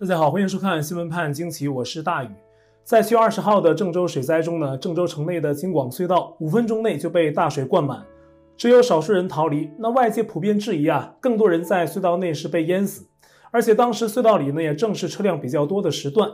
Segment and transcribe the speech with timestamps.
[0.00, 2.28] 大家好，欢迎收看新闻判惊奇，我是大宇。
[2.84, 8.06] 在七月二十号的郑州水灾中呢，郑州城内的京广隧道五分钟内就被大水灌满，
[8.56, 9.68] 只有少数人逃离。
[9.76, 13.06] 那外界普遍质疑啊，更多人在隧道内是被淹死。
[13.50, 16.30] 而且当时隧道里呢也正是车辆比较多的时段，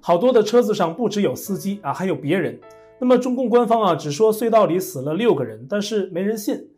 [0.00, 2.60] 好多的车子上不只有司机啊，还有别人。
[3.00, 6.68] 那么中共官方啊只说隧道里死了六个人，但是没人信。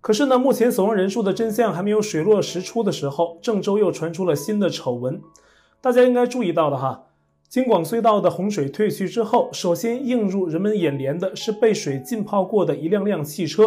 [0.00, 5.20] 可是呢，目前死亡人数的真相还没有水落石出的时候，郑州又传出了新的丑闻。
[5.82, 7.06] 大家应该注意到的哈，
[7.48, 13.64] 京广隧道的洪水退去之后，首先映入人们眼帘的是被水浸泡过的一辆辆汽车，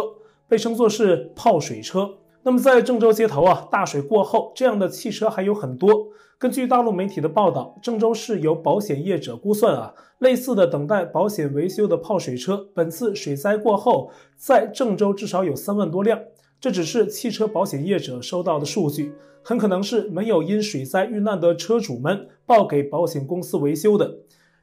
[0.48, 2.14] 被称作是泡水车。
[2.44, 6.08] 那么在郑州街头啊，大水过后，这样的汽车还有很多。
[6.38, 16.18] 根据大陆媒体的报道，郑州市有保险业者估算啊，类似的等待保险维修的泡水车，本次水灾过后，在郑州至少有三万多辆。
[16.66, 24.16] 这只是汽车保险业者收到的数据，很可能是没有因水灾遇难的车主们报给保险公司维修的。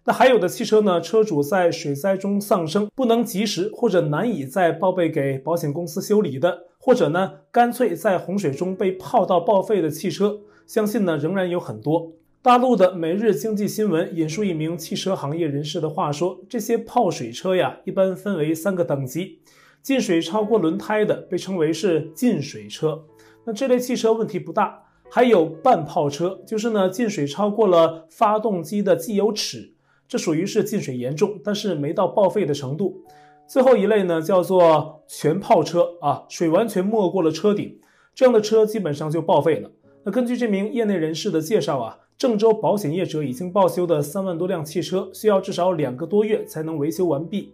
[0.04, 12.12] 那还有的汽车呢，车主在水灾中丧生，不能及时或者难以再报备给保险公司修理的，或者呢，干脆在洪水中被泡到报废的汽车，相信呢仍然有很多。
[12.42, 19.40] 大陆的《每日经济新闻》引述一名汽车行业人士的话说，这些泡水车呀，一般分为三个等级。
[19.84, 23.04] 进水超过轮胎的被称为是进水车，
[23.44, 24.86] 那这类汽车问题不大。
[25.12, 29.74] 还有半泡车，就是呢进水超过了发动机的机油尺，
[30.08, 33.04] 这属于是进水严重，但是没到报废的程度。
[33.46, 37.78] 最后一类呢叫做全泡车啊，水完全没过了车顶，
[38.16, 39.70] 这样的车基本上就报废了。
[40.06, 47.54] 那根据这名业内人士的介绍啊，郑州保险业者已经报修的三万多辆汽车，需要至少两个多月才能维修完毕。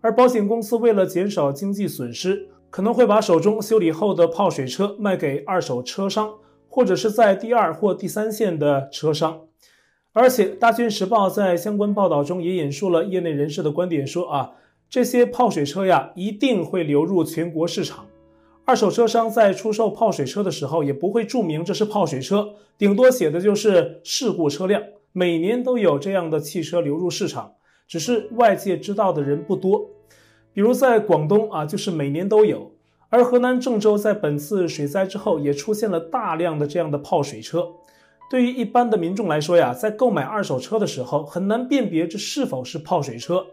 [0.00, 6.34] 而保险公司为了减少经济损失，可能会把手中修理后的泡水车卖给二手车商，
[6.68, 9.40] 或者是在第二或第三线的车商。
[10.12, 14.52] 而且，《大军时报》在相关报道中也引述了业内人士的观点，说啊，
[14.88, 18.06] 这些泡水车呀，一定会流入全国市场。
[18.64, 24.82] 二手车商在出售泡水车的时候，也不会注明这是泡水车，顶多写的就是事故车辆。
[25.12, 27.54] 每年都有这样的汽车流入市场。
[27.86, 29.88] 只是外界知道的人不多，
[30.52, 32.72] 比如在广东啊，就是每年都有；
[33.10, 37.68] 而河南郑州在本次水灾之后，也出现了大量的这样的泡水车。
[38.30, 43.46] 对于一般的民众来说呀，在购买二手车的时候，很难辨别这是否是泡水车，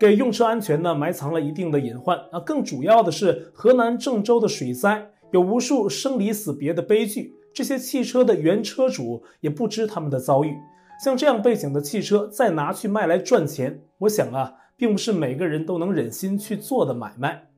[0.00, 2.40] 给用车安全呢埋藏了一定的隐患啊。
[2.40, 10.56] 更主要的是，河南郑州的水灾有无数生离死别的悲剧，这些汽车的原车主也不知他们的遭遇。
[11.04, 17.48] 像这样背景的汽车再拿去卖来赚钱，我想啊，并不是每个人都能忍心去做的买卖。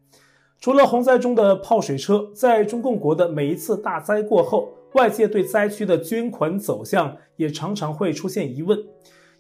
[0.60, 8.78] 除了洪灾中的泡水车，在中共国的每一次大灾过后，外界对灾区的捐款走向也常常会出现疑问，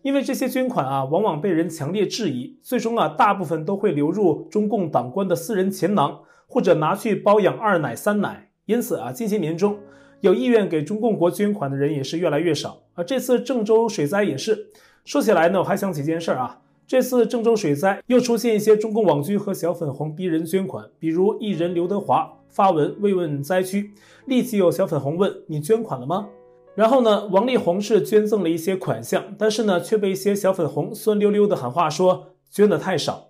[0.02, 8.50] 因为这些捐款啊，往往被人强烈质疑，最终啊，大部分都会流入中共党官的私人钱囊，或者拿去包养二奶三奶。
[8.66, 9.78] 因此啊，近些年中，
[10.20, 12.82] 有意愿给中共国捐款的人也是越来越少。
[12.94, 14.68] 而这次郑州水灾也是，
[15.04, 16.60] 说起来呢，我还想起一件事儿啊。
[16.88, 23.92] 这次郑州水灾又出现一些中共网军和小粉红逼人捐款，比如艺人刘德华发文慰问灾区，
[24.24, 26.30] 立即有小粉红问你捐款了吗？
[26.74, 33.26] 然后呢，王力宏是捐赠了一些款项，但是呢，却被一些小粉红酸溜溜的喊话说捐的太少。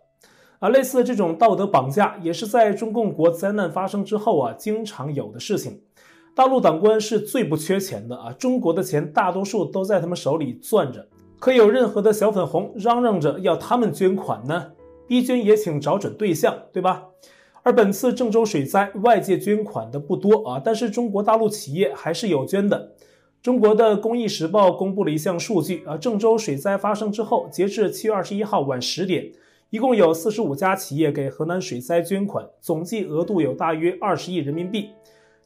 [0.60, 5.80] 啊，类似的这种道德绑架，也是在中共国灾难发生之后啊，经常有的事情。
[6.32, 11.08] 大陆党官是最不缺钱的啊，中国的钱大多数都在他们手里攥着，
[11.38, 14.72] 可有任何的小粉红嚷嚷着要他们捐款呢？
[15.06, 17.06] 逼捐也请找准对象，对吧？
[17.62, 22.92] 而本次郑州水灾，外界捐款的不多啊，但是中国大陆企业还是有捐的。
[23.40, 29.30] 中国的《公益时报》公布了一项数据啊，郑州水灾发生之后，截至七月二十一号晚十点，
[29.70, 34.90] 一共有四十五家企业给河南水灾捐款，总计额度有大约二十亿人民币。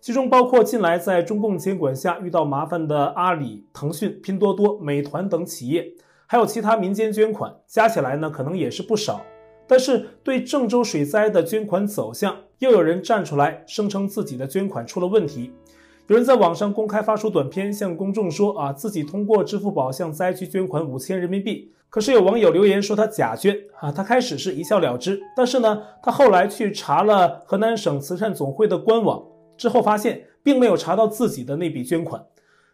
[0.02, 5.92] 其中包括近来在中共监管下遇到麻烦的阿里、腾讯、拼多多、美团等企业，
[6.26, 9.20] 还有其他民间捐款，加起来呢可能也是不少。
[9.68, 15.52] 但是对郑州水灾的捐款走向，又有人站出来声称自己的捐款出了问题。
[16.08, 21.70] 有人在网上公开发出短片向公众说啊，自己通过支付宝向灾区捐款五千人民币。
[21.88, 29.22] 可是有网友留言说他假捐啊，他开始是一笑了之，但是呢，他后来去查了河南省慈善总会的官网。
[29.62, 32.20] 之后发现并没有查到自己的那笔捐款，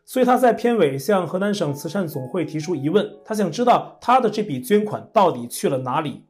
[0.07, 6.25] 所以他在片尾向河南省慈善总会提出疑问，他想知道他的这笔捐款到底去了哪里。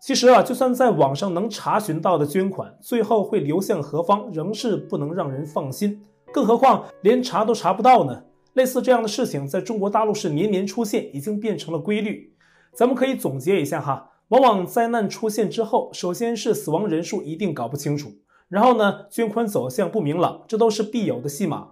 [0.00, 6.00] 其实啊，就算在网上能查询到的捐款，最后会流向何方，仍是不能让人放心。
[6.32, 8.22] 更何况连查都查不到呢？
[8.52, 12.32] 类似这样的事情在中国大陆是年年出现，已经变成了规律。
[12.72, 18.12] 咱们可以总结一下哈，往往灾难出现之后，首先是死亡人数一定搞不清楚，
[18.48, 21.68] 然后呢，捐款走向不明朗，这都是必有的戏码。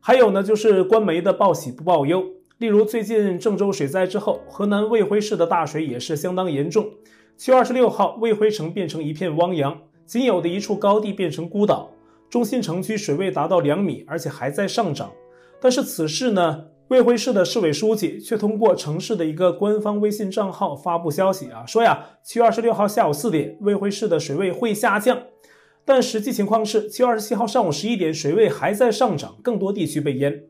[0.00, 2.24] 还有呢，就是官媒的报喜不报忧。
[2.58, 6.90] 例如最近郑州水灾之后，河南卫辉市的大水也是相当严重。
[7.36, 11.90] 七月二十六号，卫辉城变成一片汪洋，仅有的一处高地变成孤岛，
[12.28, 15.10] 中心城区水位达到两米，而且还在上涨。
[15.60, 25.18] 但是此事呢，卫辉市的市委书记却通过城市的一个官方微信账号发布消息啊，说呀，七月二十六号下午四点，卫辉市的水位会下降。
[25.84, 30.44] 但实际情况是，七月二十七号上午十一点，水位还在上涨，更多地区被淹。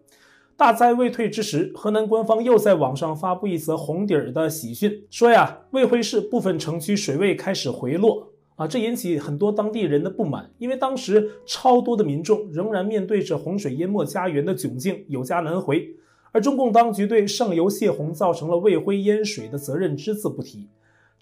[0.57, 15.89] 大灾未退之时，河南官方又在网上发布一则红底儿的喜讯，说呀，卫辉市部分城区水位开始回落啊，这引起很多当地人的不满，因为当时超多的民众仍然面对着洪水淹没家园的窘境，有家难回，
[16.31, 20.69] 而中共当局对上游泄洪造成了卫辉淹水的责任只字不提，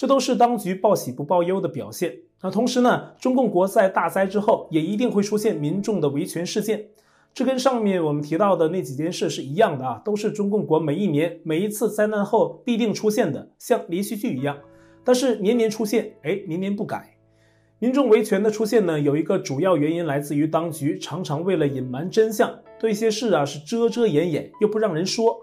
[0.01, 2.21] 这都是当局报喜不报忧的表现。
[2.41, 6.87] 那同时呢，中共国在大灾之后，也一定会出现民众的维权事件。
[7.35, 14.57] 这跟上面我们提到的那几件事是一样的啊，都是中共国每一年每一次灾难后必定出现的，像连续剧一样。
[15.05, 17.19] 但是年年出现，哎，年年不改。
[17.79, 25.37] 民众维权的出现呢，有一个主要原因来自于当局常常为了隐瞒真相，对一些事啊是遮遮掩掩，又不让人说。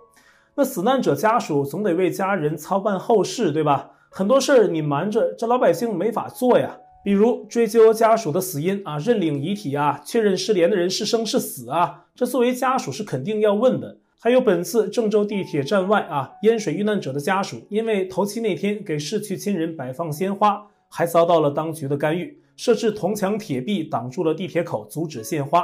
[0.55, 3.91] 那死难者家属总得为家人操办后事，对吧？
[4.17, 6.79] 很多事儿你瞒着，这老百姓没法做呀。
[7.03, 13.99] 比如追究家属的死因啊，认领遗体啊，确认失联的人是生是死啊，这作为家属是肯定要问的。
[14.19, 25.63] 还有本次郑州地铁站外啊，淹水遇难者的家属，因为头七那天给逝去亲人摆放鲜花，还遭到了当局的干预，设置铜墙铁壁挡住了地铁口，阻止献花。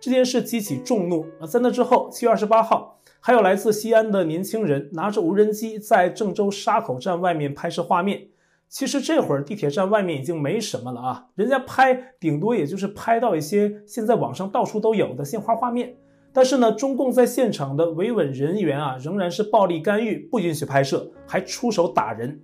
[0.00, 1.46] 这件事激起众怒啊。
[1.46, 8.28] 在那之后，七月二十八号，还有来自西安的年轻人拿着无人机在郑州沙口站外面拍摄画面。
[8.68, 15.94] 其实这会儿地铁站外面已经没什么了啊，人家拍顶多也就是拍到一些现在网上到处都有的鲜花画面。
[16.34, 22.42] 但是呢，中共在现场的维稳人员啊，仍然是暴力干预，不允许拍摄，还出手打人。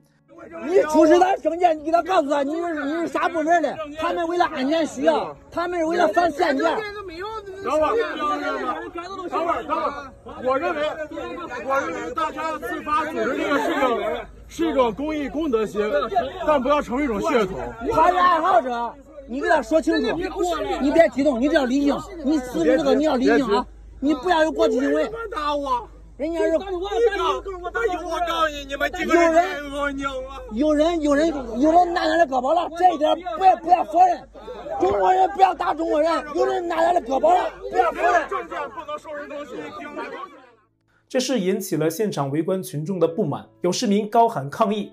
[0.66, 3.76] 你出示他证件，你给他告诉他你是你是啥部门的？
[3.98, 6.76] 他们为了安全需要，他们是为了防限电。
[7.62, 10.12] 等会儿，等会儿，等会儿，
[10.44, 10.82] 我认为，
[11.64, 14.26] 我认为大家自发组织这个事情。
[14.46, 15.80] 是一种公益公德心，
[16.46, 17.56] 但不要成为一种噱头。
[17.92, 18.94] 他是爱好者，
[19.26, 20.16] 你给他说清楚，
[20.80, 23.66] 你别激动，你只要理性，你辞职这个你要理性啊，
[23.98, 25.10] 你不要有过激行为。
[25.34, 25.88] 打我！
[26.16, 26.52] 人家是。
[30.52, 34.28] 有人，有人，有人，有人拿他的胳膊了，这一点不要不要否认。
[34.80, 38.28] 中国人不要打中国人，有人拿他的胳膊了，不要否认。
[38.28, 39.52] 证件不能收人东西。
[41.08, 44.92] 这事引起了现场围观群众的不满，有市民高喊抗议：“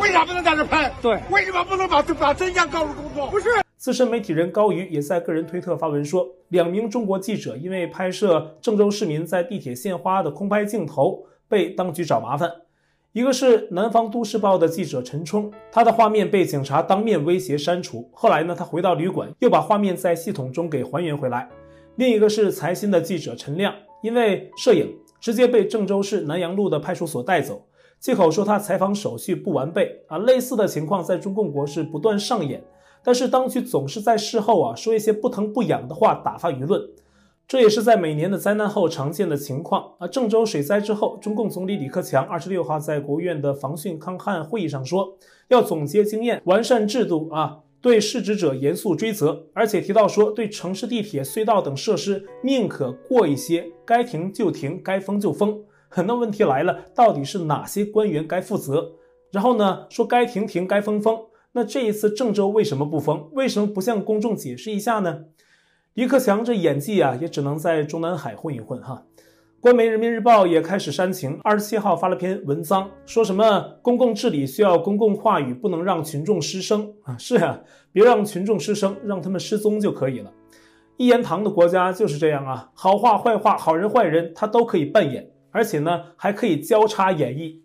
[0.00, 0.92] 为啥不能在这拍？
[1.00, 3.30] 对，为什么不能把把真相告诉公众？
[3.30, 3.48] 不是。”
[3.80, 12.52] 资深媒体人高瑜也在个人推特发文说，两名中国记者因为拍摄郑州市民在地铁献花的空拍镜头被当局找麻烦。
[13.12, 21.48] 一个是南方都市报的记者陈冲，他的画面被警察当面威胁删除，后来呢，他回到旅馆又把画面在系统中给还原回来。
[21.96, 23.74] 另一个是财新的记者陈亮。
[24.02, 27.66] 因为摄影，直接被郑州市南阳路的派出所带走，
[27.98, 30.18] 借口说他采访手续不完备啊。
[30.18, 32.62] 类似的情况在中共国是不断上演，
[33.02, 36.88] 但是当局总是在事后啊说一些不疼不痒的话打发舆论，
[37.48, 40.06] 这也是在每年的灾难后常见的情况啊。
[40.06, 45.16] 郑州水灾之后，中共总理李克强二十六号在国务院的防汛抗旱会议上说，
[45.48, 47.60] 要总结经验，完善制度啊。
[47.82, 55.58] 对失职者严肃追责，而且提到说，对城市地铁、隧道等设施宁可过一些，该停就停，该封就封。
[55.88, 58.92] 很多问题来了，到底是哪些官员该负责？
[59.30, 61.18] 然后呢，说该停停，该封封。
[61.52, 63.28] 那这一次郑州为什么不封？
[63.32, 65.24] 为什么不向公众解释一下呢？
[65.94, 69.04] 李克强这演技啊，也只能在中南海混一混哈。
[69.60, 77.18] 官媒《人民日报》也开始煽情，二十七号发了篇文章，说什么公共治理需要公共话语，不能让群众失声啊！
[77.18, 77.60] 是呀，
[77.92, 80.32] 别让群众失声，让他们失踪就可以了。
[80.96, 87.58] 一言堂的国家就是这样啊，好话坏话，好人坏人他都可以扮演，而且呢还可以交叉演绎。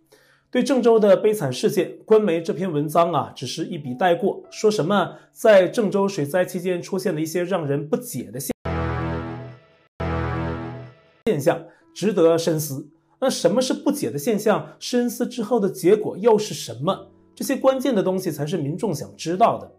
[0.55, 8.53] 对郑州的悲惨事件，官媒这篇文章啊，只是一笔带过，说什么在郑州水灾期间出现了一些让人不解的现
[11.25, 11.61] 现象。
[11.93, 12.87] 值得深思。
[13.19, 14.77] 那什么是不解的现象？
[14.79, 17.09] 深思之后的结果又是什么？
[17.35, 19.69] 这些关键的东西才是民众想知道的。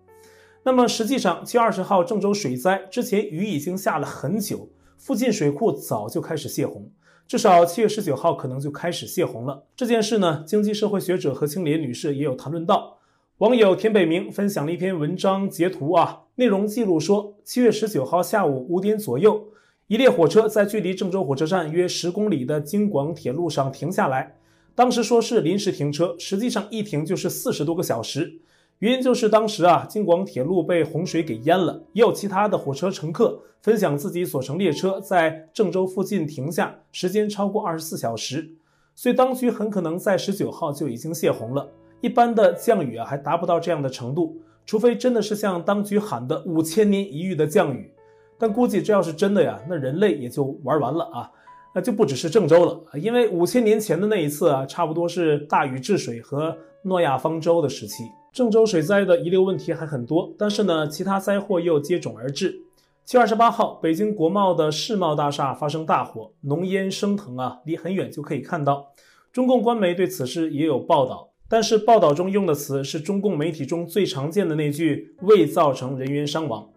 [0.63, 4.69] 那么实际上，七月二十号郑州水灾之前雨已经下了很久，
[4.99, 6.91] 附近水库早就开始泄洪，
[7.27, 9.65] 至少七月十九号可能就开始泄洪了。
[9.77, 12.99] 这件事呢，经济社会学者何青莲女士也有谈论到。
[13.39, 19.49] 网友田北明分享了一篇文章截图啊，内容记录说，七月十九号下午五点左右，
[19.89, 24.37] 一列火车在距离郑州火车站约十公里的京广铁路上停下来。
[24.75, 28.39] 当时说是临时停车，实际上一停就是四十多个小时。
[28.81, 31.83] 原因就是当时啊，京广铁路被洪水给淹了。
[31.95, 38.51] 也有其他的火车乘客分享自己所乘列车在郑州附近停下，时间超过二十四小时。
[38.95, 41.67] 所以当局很可能在十九号就已经泄洪了。
[42.03, 47.91] 一般的降雨啊，还达不到这样的程度，除非真的是像当局喊的五千年一遇的降雨。
[48.39, 51.31] 但估计这要是真的呀，那人类也就玩完了啊。
[51.75, 58.05] 那就不只是郑州了，因为五千年前的那一次啊，差不多是大禹治水和诺亚方舟的时期。
[58.37, 62.61] 郑州水灾的遗留问题还很多，但是呢，其他灾祸又接踵而至。
[63.03, 68.89] 七月二十八号，北京国贸的世贸大厦发生大火，浓烟升腾啊，离很远就可以看到。
[69.33, 76.69] 中共官媒对此事也有报道，但是报道中用的词是中共媒体中最常见的那句“未造成人员伤亡”。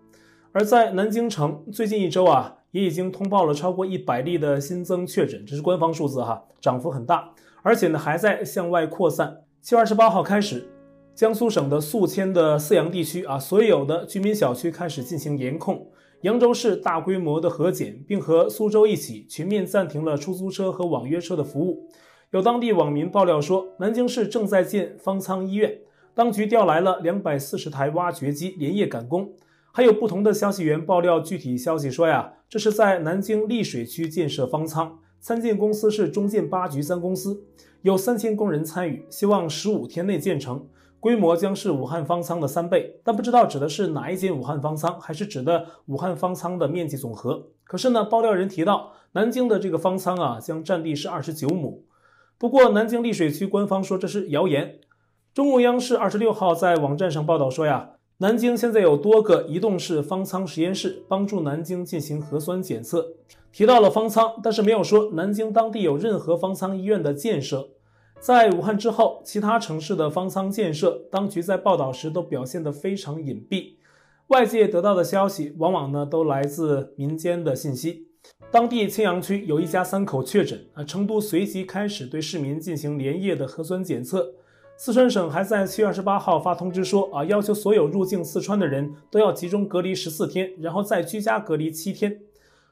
[0.54, 2.56] 而在南京城，最近一周啊。
[2.72, 9.42] 也已经通报了超过一百例的新增确诊，这是官方数字哈，涨幅很大，而且呢还在向外扩散。
[9.60, 10.70] 七月二十八号开始，
[11.20, 15.86] 江苏省的宿迁的泗阳地区啊，所有的居民小区开始进行严控，
[16.22, 21.90] 扬州市大规模的核检，并和苏州一起全面暂停了出租车和网约车的服务。
[22.32, 25.80] 有当地网民爆料说，南京市正在建方舱医院，
[26.16, 29.34] 当局调来了两百四十台挖掘机连夜赶工。
[29.74, 37.44] 还有不同的消息源爆料，具体消息说呀，这是在南京溧水区建设方舱，参建公司是中建八局三公司，
[37.82, 40.66] 有三千工人参与，希望十五天内建成，
[41.00, 47.48] 规模将是武汉方舱的三倍，但不知道指的是哪一间武汉方舱，还是指的武汉方舱的面积总和。
[47.63, 51.86] 可是呢，爆料人提到，南京的这个方舱啊，将占地是二十九亩，
[52.38, 54.79] 不过南京溧水区官方说这是谣言。
[55.34, 57.91] 中共央视二十六号在网站上报道说呀。
[58.22, 63.13] 南京现在有多个移动式方舱实验室帮助南京进行核酸检测，
[63.53, 67.70] 提到了方舱，但是没有说南京当地有任何方舱医院的建设。
[68.20, 73.76] 在武汉之后，其他城市的方舱建设，当局在报道时都表现得非常隐蔽，
[74.28, 78.08] 外界得到的消息往往呢都来自民间的信息。
[78.52, 84.34] 当地青羊区有一家三口确诊，啊，成都随即开始对市民进行连夜的核酸检测。
[84.76, 92.20] 四川省还在七月二十八号发通知说，啊，要求所有入境四川的人都要集中隔离十四天，然后再居家隔离七天。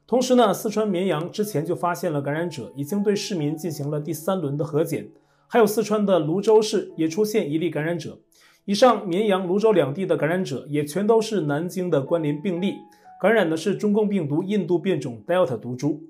[0.06, 5.10] 同时呢，四川绵阳之前就发现了感染者，已经对市民进行了第三轮的核检。
[5.48, 8.20] 还有四川的泸州市也出现一例感染者。
[8.66, 12.76] 以上绵阳、泸州两地的感染者也全都是南京的关联病例，
[13.22, 16.04] 感染的是中共病毒印度变种 Delta 毒株。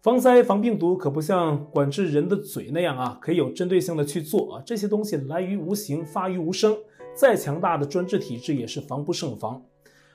[0.00, 4.62] 防灾防病毒可不像管制人的嘴那样啊，可以有针对性的去做啊。
[4.64, 6.76] 这些东西来于无形，发于无声，
[7.12, 9.64] 再强大的专制体制也是防不胜防。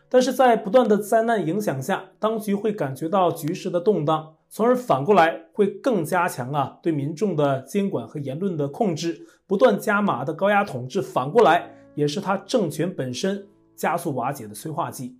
[0.08, 15.15] 但是在不断的灾难影响下，当局会感觉到局势的动荡，从而反过来会更加强啊对民众的监管和言论的控制，不断加码的高压统治，反过来也是他政权本身加速瓦解的催化剂。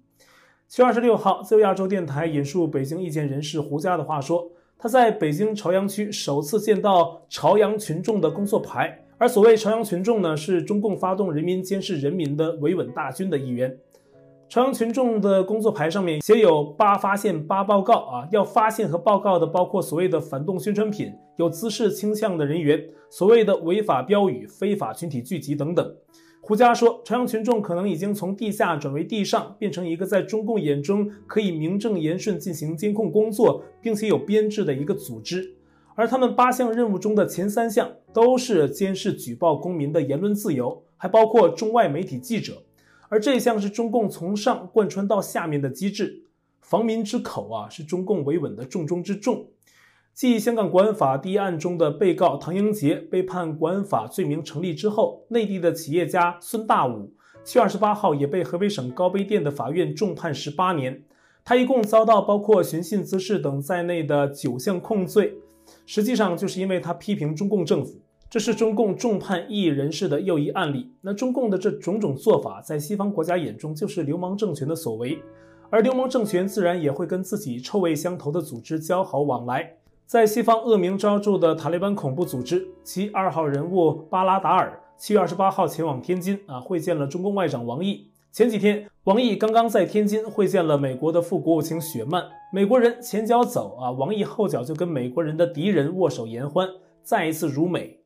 [0.68, 4.52] 七月二十六号，自由亚洲电台引述北京意见人士胡佳的话说。
[4.78, 13.78] 他在北京朝阳区首次见到朝阳群众的工作牌，而所谓朝阳群众呢，是中共发动人民监视人民的维稳大军的一员。
[14.52, 25.96] 朝阳群众的工作牌上面写有“八发现八报告”啊，要发现和报告的包括所谓的反动宣传品、有滋事倾向的人员、所谓的违法标语、非法群体聚集等等。
[26.42, 35.56] 胡佳说，朝阳群众可能已经从地下转为地上，变成一个在中共眼中可以名正言顺进行监控工作，并且有编制的一个组织。
[35.96, 42.62] 而他们八项任务中的前三项都是监视举报公民的言论自由，还包括中外媒体记者。
[43.12, 46.24] 而这一项是中共从上贯穿到下面的机制，
[46.62, 49.48] 防民之口啊，是中共维稳的重中之重。
[50.14, 57.14] 继香港国安法第一案中的被告唐英杰被判国安法罪名成立之后，内地的企业家孙大武
[57.44, 61.04] 七月二十八号也被河北省高碑店的法院重判十八年。
[61.44, 65.34] 他一共遭到包括寻衅滋事等在内的九项控罪，
[65.86, 68.01] 实际上就是因为他批评中共政府。
[68.32, 70.90] 这是中共重判异议人士的又一案例。
[71.02, 75.20] 那中共的这种种做法，在西方国家眼中就是流氓政权的所为，
[75.70, 79.74] 而流氓政权自然也会跟自己臭味相投的组织交好往来。
[80.06, 88.08] 在西方恶名昭著的塔利班恐怖组织，其二号人物巴拉达尔七月二十八号前往天津啊，会见了中共外长王毅。
[88.32, 92.24] 前几天，王毅刚刚在天津会见了美国的副国务卿雪曼。
[92.54, 96.70] 美国人前脚走啊，王毅后脚就跟美国人的敌人握手言欢，
[97.04, 97.98] 再一次辱美。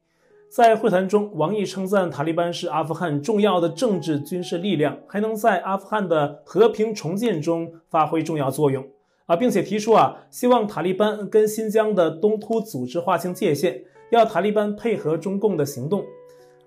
[0.50, 8.86] 在会谈中，王毅称赞塔利班是阿富汗重要的政治军事力量，还能在阿富汗的和平重建中发挥重要作用
[9.26, 16.06] 啊，并且提出啊，希望塔利班跟新疆的东突组织划清界限，要塔利班配合中共的行动。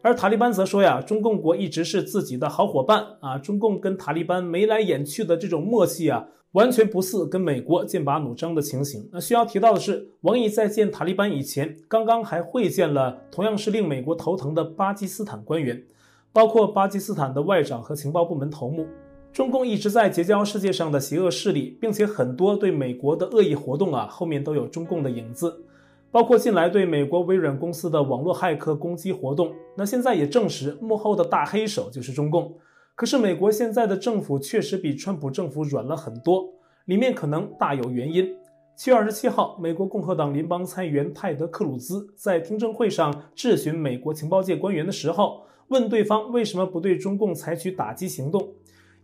[0.02, 9.08] 而塔利班则说呀，中共国一直是自己的好伙伴啊，中共跟塔利班眉来眼去的这种默契啊，完全不似跟美国剑拔弩张的情形。
[9.12, 15.84] 那需要提到的是，王毅在见塔利班以前，刚刚还会见了同样是令美国头疼的巴基斯坦官员，
[16.32, 18.86] 包括巴基斯坦的外长和情报部门头目。
[19.30, 25.64] 中共一直在结交世界上的邪恶势力，并且很多对美国的恶意活动啊，后面都有中共的影子。
[26.10, 32.54] 包括近来对美国微软公司的网络骇客攻击活动，那现在也证实幕后的大黑手就是中共。
[32.98, 36.52] 可是美国现在的政府确实比川普政府软了很多，
[36.86, 38.28] 里面可能大有原因。
[38.74, 48.52] 七月二十七号，美国共和党联邦参议员泰德·克鲁兹在听证会上质询美国情报界官员的时候，问对方为什么不对中共采取打击行动。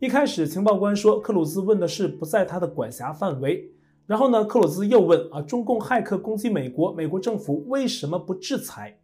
[0.01, 3.71] 一开始，情报官说克鲁兹问的是不在他的管辖范围。
[4.07, 8.99] 然后呢，克鲁兹又问啊，中共骇客攻击美国，美国政府为什么不制裁？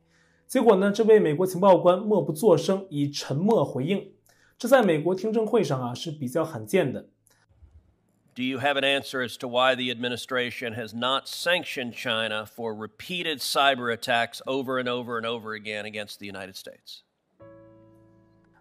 [0.49, 4.03] 结果呢，这位美国情报官默不作声，以沉默回应。
[4.61, 7.09] 这在美国听证会上啊是比较罕见的。
[8.35, 13.39] Do you have an answer as to why the administration has not sanctioned China for repeated
[13.39, 17.01] cyber attacks over and over and over again against the United States？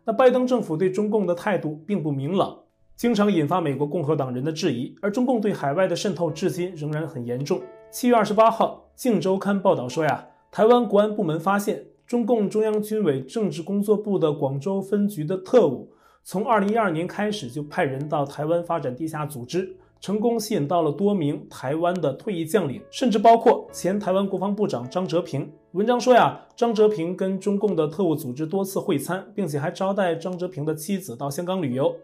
[0.05, 2.63] 那拜登政府对中共的态度并不明朗。
[2.95, 7.61] 经常引发美国共和党人的质疑，而中共对海外的渗透至今仍然很严重。
[7.91, 15.87] 七月二十八号，《镜周刊》报道说呀，台湾国安部门发现，中共中央军委政治工作部的广州分局的特务，
[16.23, 25.47] 从二零一二年开始就派人到台湾发展地下组织，成功吸引到了多名台湾的退役将领，甚至包括前台湾国防部长张哲平。
[25.73, 31.95] 文章说呀，张哲平跟中共的特务组织多次会餐，并且还招待张哲平的妻子到香港旅游。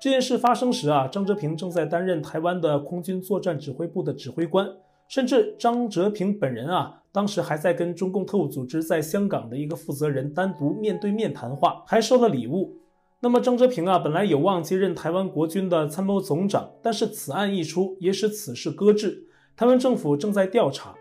[0.00, 4.70] 这件事发生时啊，张哲平正在担任台湾的空军作战指挥部的指挥官，
[5.08, 12.78] 甚至张哲平本人啊，当时还在跟中共特务组织在香港的一个负责人单独面对面谈话，还收了礼物。
[13.18, 19.26] 那么张哲平啊，本来有望接任台湾国军的参谋总长，但是此案一出，也使此事搁置。
[19.56, 20.94] 台湾政府正在调查，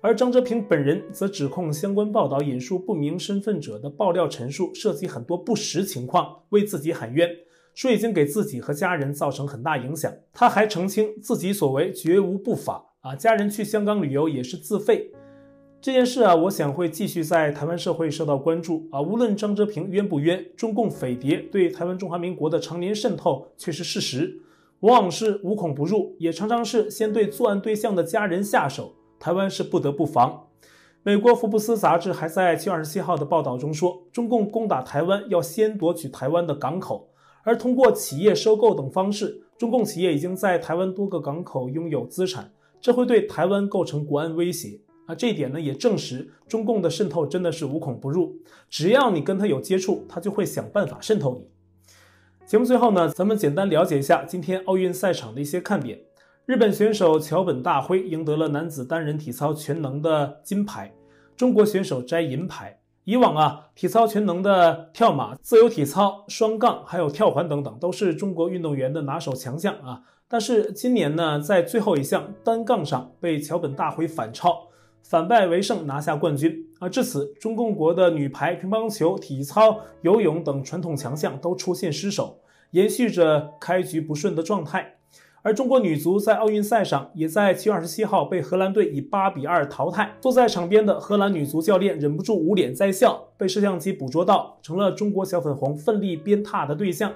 [0.00, 7.28] 而张哲平本人则指控相关报道引述不明身份者的爆料陈述，涉及很多不实情况，为自己喊冤。
[7.74, 15.12] 说已经给自己和家人造成很大影响，他还澄清自己所为绝无不法啊，家人去香港旅游也是自费。
[15.80, 19.00] 这件事啊，我想会继续在台湾社会受到关注啊。
[19.00, 24.42] 无论张哲平冤不冤，中共匪谍对台湾中华民国的常年渗透却是事实，
[24.80, 28.96] 往往是无孔不入，也常常是先对作案对象的家人下手。
[29.20, 30.48] 台湾是不得不防。
[31.04, 37.08] 美国福布斯杂志还在七月二十七号的报道中说，中共攻打台湾要先夺取台湾的港口。
[37.44, 45.14] 而通过企业收购等方式，中共企业已经在台湾多个港口拥有资产，这会对台湾构成国安威胁啊！
[45.14, 48.36] 这一点呢也证实中共的渗透真的是无孔不入，
[48.68, 51.48] 只要你跟他有接触，他就会想办法渗透你。
[52.46, 55.98] 节目最后呢，咱们简单了解一下今天奥运赛场的一些看点。
[56.44, 60.92] 日本选手桥本大辉赢得了男子单人体操全能的金牌，
[61.34, 62.78] 中国选手摘银牌。
[63.04, 70.02] 以往啊，体操全能的跳马、自由体操、双杠还有跳环等等，都是中国运动员的拿手强项啊。
[70.28, 74.67] 但是今年呢，在最后一项单杠上被桥本大辉反超，
[75.08, 76.86] 反败为胜拿下冠军啊。
[76.86, 82.40] 至此，中共国的女排、乒乓球、体操、游泳等传统强项都出现失手，
[82.72, 84.96] 延续着开局不顺的状态。
[85.40, 90.14] 而中国女足在奥运赛上，也在七月二十七号被荷兰队以八比二淘汰。
[90.20, 97.14] 坐在场边的荷兰女足教练忍不住捂脸在笑，被摄像机捕捉到，成了中国小粉红奋力鞭挞的对象。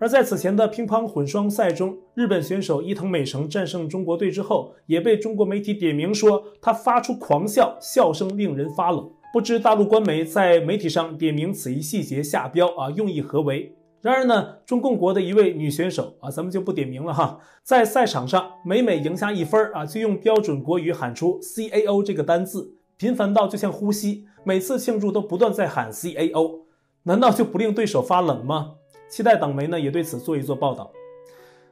[0.00, 9.10] 而在此前的乒乓混双赛中，日本选手伊藤美诚战胜中国队之后，也被中国媒体点名说她发出狂笑，笑声令人发冷。
[9.32, 13.74] 不知大陆官媒在媒体上点名此一细节下标啊，用意何为？
[14.00, 26.60] 然而呢，中共国的一位女选手啊，咱们就不点名了哈，在赛场上每每赢下一分啊，就用标准国语喊出 “CAO” 这个单字，频繁到就像呼吸，每次庆祝都不断在喊 “CAO”，
[27.02, 28.76] 难道就不令对手发冷吗？
[29.08, 30.92] 期待党媒呢也对此做一做报道。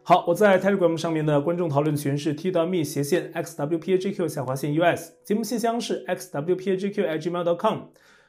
[0.02, 7.78] 好，我在 Telegram 上面的观众讨论群是 t.me 斜线 xwpagq 下划线 us，节目信箱是 xwpagq@gmail.com，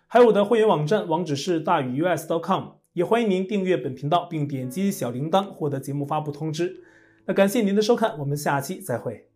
[0.07, 2.77] 还有我的会员网站网址是大宇 U S dot com，。
[2.93, 6.83] 也欢迎您订阅本频道并点击小铃铛获得节目发布通知。
[7.25, 9.26] 那感谢您的收看，我们下期再会。